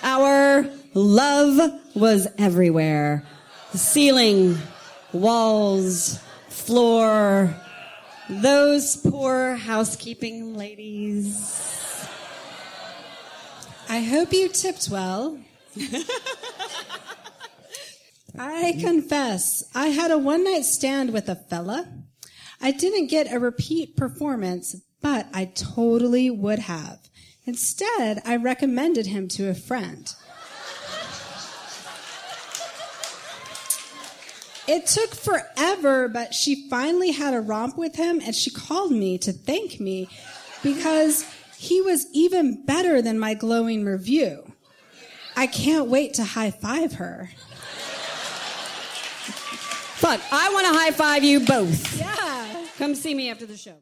Our 0.03 0.67
love 0.93 1.81
was 1.95 2.29
everywhere. 2.39 3.25
The 3.73 3.79
ceiling, 3.79 4.59
walls, 5.13 6.19
floor. 6.49 7.55
Those 8.29 8.97
poor 8.97 9.55
housekeeping 9.57 10.55
ladies. 10.57 11.81
I 13.89 14.01
hope 14.01 14.33
you 14.33 14.49
tipped 14.49 14.89
well. 14.89 15.39
I 18.37 18.77
confess, 18.81 19.63
I 19.75 19.89
had 19.89 20.11
a 20.11 20.19
one 20.19 20.45
night 20.45 20.65
stand 20.65 21.13
with 21.13 21.29
a 21.29 21.37
fella. 21.37 21.89
I 22.61 22.73
didn't 22.73 23.07
get 23.07 23.33
a 23.33 23.39
repeat 23.39 23.97
performance, 23.97 24.77
but 25.01 25.29
I 25.33 25.45
totally 25.45 26.31
would 26.31 26.61
have. 26.61 26.99
Instead, 27.45 28.23
I 28.25 28.37
recommended 28.37 29.07
him 29.07 29.29
to 29.29 29.49
a 29.49 29.55
friend. 29.55 30.13
It 34.67 34.87
took 34.87 35.15
forever, 35.15 36.09
but 36.09 36.33
she 36.33 36.69
finally 36.71 37.11
had 37.11 37.35
a 37.35 37.41
romp 37.41 37.77
with 37.77 37.97
him 37.97 38.21
and 38.25 38.35
she 38.35 38.51
called 38.51 38.93
me 38.93 39.19
to 39.19 39.33
thank 39.33 39.79
me 39.79 40.09
because 40.63 41.27
he 41.65 41.81
was 41.81 42.07
even 42.13 42.63
better 42.67 43.01
than 43.01 43.19
my 43.19 43.33
glowing 43.33 43.85
review. 43.85 44.53
I 45.35 45.47
can't 45.47 45.89
wait 45.89 46.15
to 46.15 46.25
high 46.25 46.51
five 46.51 46.93
her. 46.95 47.31
Fuck, 49.97 50.21
I 50.31 50.53
want 50.53 50.67
to 50.67 50.73
high 50.75 50.91
five 50.91 51.25
you 51.25 51.41
both. 51.41 51.99
Yeah. 51.99 52.67
Come 52.77 52.95
see 52.95 53.15
me 53.15 53.31
after 53.31 53.47
the 53.47 53.57
show. 53.57 53.77